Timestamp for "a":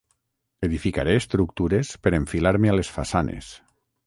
2.73-2.79